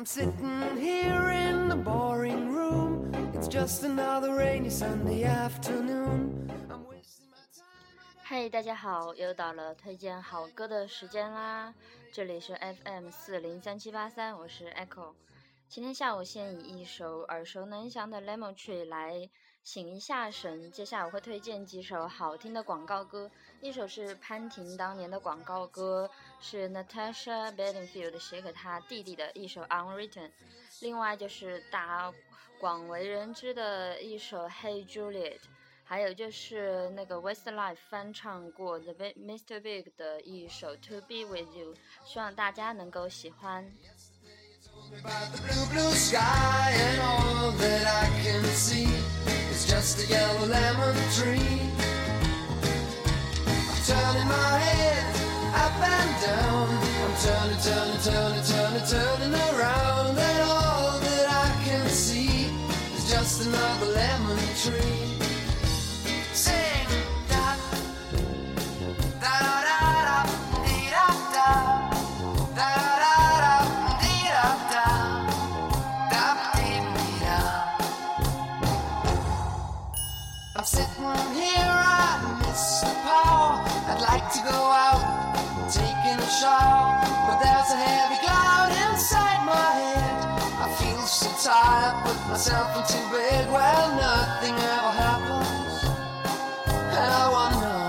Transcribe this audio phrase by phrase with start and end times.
[0.00, 3.12] I'm sitting here in the boring room.
[3.34, 6.50] It's just another rainy Sunday afternoon.
[6.70, 8.24] I'm wasting my time.
[8.24, 11.74] 嘿大家好，又到了推荐好歌的时间啦！
[12.14, 15.12] 这里是 FM 四零三七八三，我是 Echo。
[15.68, 19.28] 今天下午先以一首耳熟能详的《Lemon Tree》来
[19.62, 20.70] 醒一下神。
[20.72, 26.10] 接下来我会推荐几首好听的广告歌，一首是潘婷当年的广告歌，
[26.40, 30.28] 是 Natasha Bedingfield 写给她弟弟的一首《Unwritten》，
[30.80, 32.12] 另外就是大
[32.58, 35.38] 广为人知的一首《Hey Juliet》，
[35.84, 39.60] 还有就是那个 Westlife 翻唱过 The Mr.
[39.60, 41.74] Big 的一首《To Be With You》，
[42.04, 43.70] 希望大家能够喜欢。
[44.88, 48.88] About the blue, blue sky, and all that I can see
[49.50, 51.60] is just a yellow lemon tree.
[53.44, 55.04] I'm turning my head
[55.64, 56.68] up and down.
[57.04, 59.89] I'm turning, turning, turning, turning, turning around,
[81.18, 83.62] I'm here, I miss the power.
[83.90, 85.02] I'd like to go out,
[86.18, 90.16] a shower, but there's a heavy cloud inside my head.
[90.64, 95.84] I feel so tired, put myself into bed where nothing ever happens,
[96.94, 97.80] I.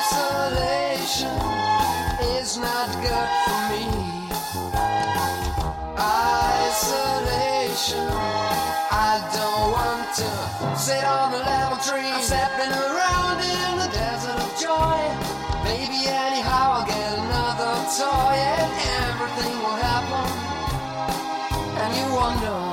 [0.00, 1.38] Isolation
[2.36, 3.86] is not good for me.
[6.60, 8.06] Isolation,
[9.12, 12.12] I don't want to sit on the lemon tree.
[12.14, 15.02] I'm stepping around in the desert of joy.
[15.64, 18.70] Maybe anyhow I'll get another toy and
[19.02, 20.26] everything will happen.
[21.82, 22.69] And you wonder.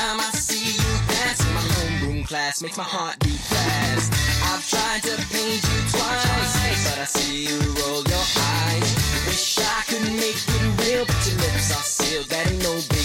[0.00, 4.08] time I see you dance in my homeroom class makes my heart beat fast.
[4.48, 8.26] I've tried to paint you twice, but I see you roll your
[8.64, 8.88] eyes.
[9.26, 12.28] Wish I could make it real, but your lips are sealed.
[12.30, 12.99] That ain't no big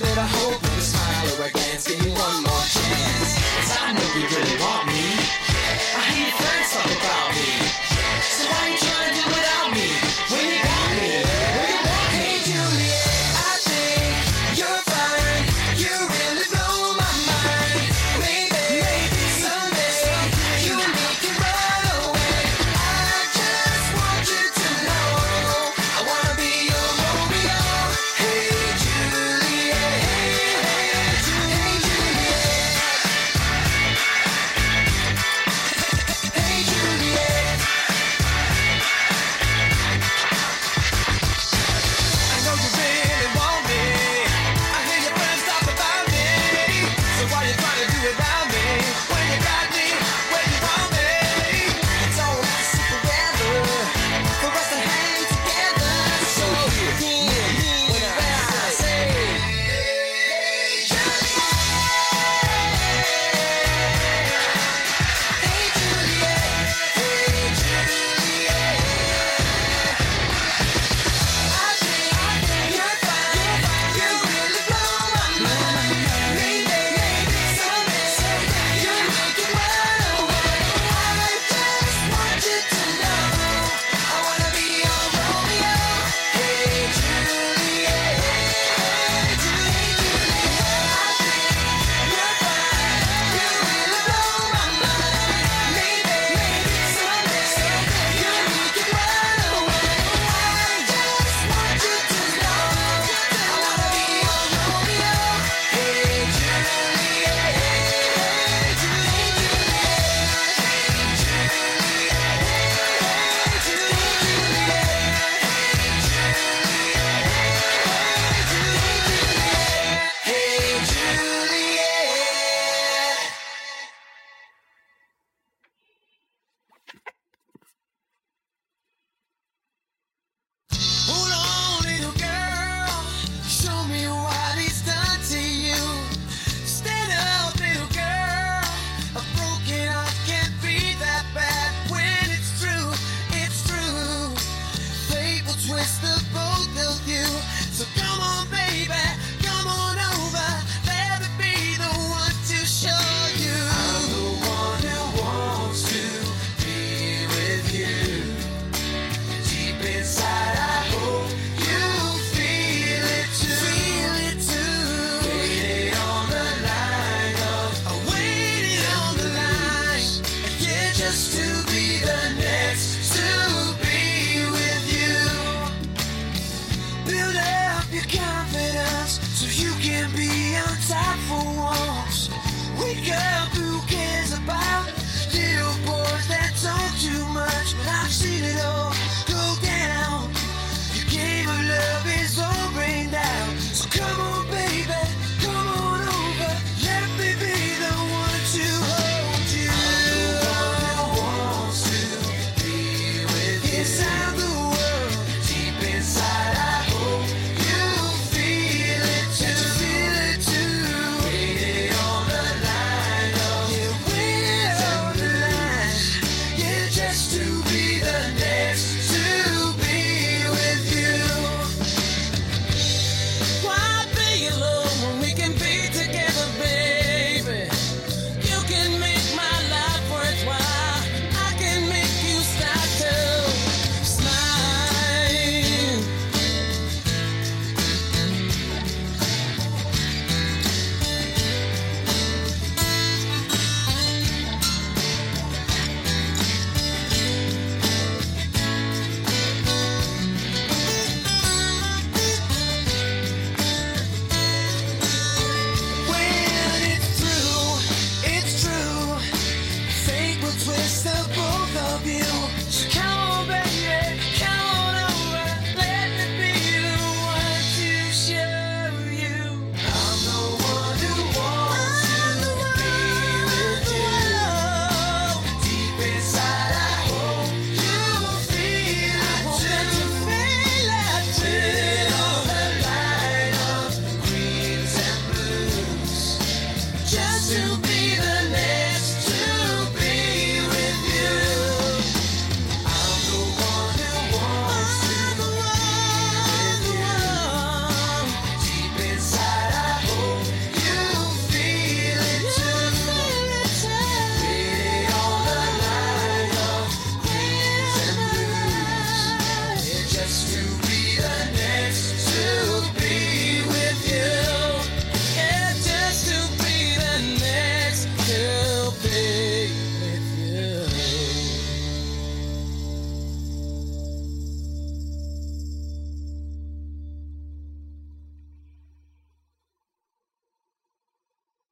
[0.00, 0.69] that I hope